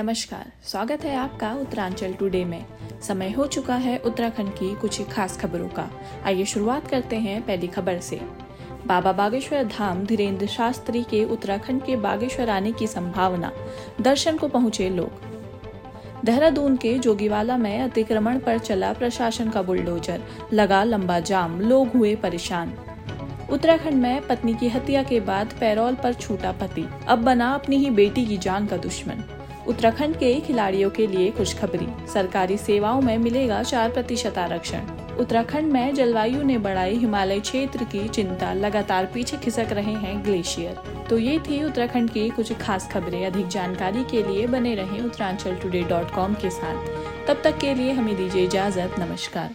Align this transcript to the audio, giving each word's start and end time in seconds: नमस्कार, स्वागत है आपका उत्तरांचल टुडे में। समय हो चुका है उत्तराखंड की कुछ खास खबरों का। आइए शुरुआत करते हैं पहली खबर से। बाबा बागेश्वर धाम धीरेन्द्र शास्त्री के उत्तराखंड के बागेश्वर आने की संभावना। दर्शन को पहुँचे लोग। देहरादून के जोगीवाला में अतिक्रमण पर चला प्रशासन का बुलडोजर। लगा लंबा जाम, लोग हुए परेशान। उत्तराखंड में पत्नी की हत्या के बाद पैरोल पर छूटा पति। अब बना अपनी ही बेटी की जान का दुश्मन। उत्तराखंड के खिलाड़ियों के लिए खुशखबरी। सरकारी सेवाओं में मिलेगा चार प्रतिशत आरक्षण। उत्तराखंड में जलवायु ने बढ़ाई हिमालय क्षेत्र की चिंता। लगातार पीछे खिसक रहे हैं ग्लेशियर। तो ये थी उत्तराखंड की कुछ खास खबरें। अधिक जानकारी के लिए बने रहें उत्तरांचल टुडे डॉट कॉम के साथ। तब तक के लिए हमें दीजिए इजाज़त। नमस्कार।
नमस्कार, 0.00 0.52
स्वागत 0.64 1.04
है 1.04 1.16
आपका 1.16 1.52
उत्तरांचल 1.52 2.12
टुडे 2.12 2.44
में। 2.44 2.64
समय 3.02 3.30
हो 3.30 3.46
चुका 3.46 3.74
है 3.74 3.96
उत्तराखंड 3.98 4.48
की 4.48 4.74
कुछ 4.74 5.08
खास 5.08 5.38
खबरों 5.40 5.68
का। 5.68 5.90
आइए 6.26 6.44
शुरुआत 6.44 6.88
करते 6.88 7.16
हैं 7.16 7.42
पहली 7.42 7.66
खबर 7.66 7.98
से। 7.98 8.20
बाबा 8.86 9.12
बागेश्वर 9.12 9.64
धाम 9.64 10.04
धीरेन्द्र 10.06 10.46
शास्त्री 10.46 11.02
के 11.02 11.24
उत्तराखंड 11.24 11.82
के 11.84 11.96
बागेश्वर 11.96 12.50
आने 12.50 12.72
की 12.72 12.86
संभावना। 12.86 13.52
दर्शन 14.00 14.36
को 14.36 14.48
पहुँचे 14.48 14.88
लोग। 14.88 15.10
देहरादून 16.24 16.76
के 16.76 16.98
जोगीवाला 16.98 17.56
में 17.56 17.80
अतिक्रमण 17.80 18.38
पर 18.38 18.58
चला 18.58 18.92
प्रशासन 18.92 19.50
का 19.50 19.62
बुलडोजर। 19.62 20.22
लगा 20.52 20.84
लंबा 20.84 21.20
जाम, 21.20 21.60
लोग 21.60 21.88
हुए 21.88 22.14
परेशान। 22.14 22.74
उत्तराखंड 23.50 24.02
में 24.02 24.26
पत्नी 24.26 24.54
की 24.54 24.68
हत्या 24.68 25.02
के 25.02 25.20
बाद 25.20 25.54
पैरोल 25.60 25.94
पर 25.94 26.14
छूटा 26.14 26.52
पति। 26.52 26.88
अब 27.08 27.18
बना 27.18 27.50
अपनी 27.54 27.76
ही 27.76 27.90
बेटी 27.90 28.26
की 28.26 28.38
जान 28.38 28.66
का 28.66 28.76
दुश्मन। 28.76 29.24
उत्तराखंड 29.70 30.16
के 30.16 30.40
खिलाड़ियों 30.40 30.90
के 30.90 31.06
लिए 31.06 31.30
खुशखबरी। 31.30 31.86
सरकारी 32.12 32.56
सेवाओं 32.56 33.00
में 33.00 33.18
मिलेगा 33.18 33.62
चार 33.62 33.90
प्रतिशत 33.90 34.38
आरक्षण। 34.38 34.78
उत्तराखंड 35.20 35.72
में 35.72 35.94
जलवायु 35.94 36.42
ने 36.42 36.58
बढ़ाई 36.58 36.96
हिमालय 36.96 37.40
क्षेत्र 37.40 37.84
की 37.84 38.08
चिंता। 38.08 38.52
लगातार 38.52 39.06
पीछे 39.06 39.36
खिसक 39.36 39.72
रहे 39.72 39.92
हैं 39.92 40.24
ग्लेशियर। 40.24 41.06
तो 41.10 41.18
ये 41.18 41.38
थी 41.38 41.64
उत्तराखंड 41.64 42.10
की 42.10 42.28
कुछ 42.28 42.52
खास 42.52 42.90
खबरें। 42.92 43.26
अधिक 43.26 43.48
जानकारी 43.48 44.04
के 44.04 44.22
लिए 44.22 44.46
बने 44.46 44.74
रहें 44.74 45.00
उत्तरांचल 45.00 45.56
टुडे 45.56 45.82
डॉट 45.82 46.14
कॉम 46.14 46.34
के 46.34 46.50
साथ। 46.50 47.26
तब 47.28 47.42
तक 47.44 47.58
के 47.58 47.74
लिए 47.74 47.92
हमें 47.92 48.16
दीजिए 48.16 48.44
इजाज़त। 48.44 48.98
नमस्कार। 48.98 49.54